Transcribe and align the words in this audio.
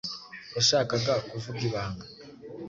Yashakaga 0.55 1.13
kuvuga 1.29 1.59
ibanga. 1.67 2.05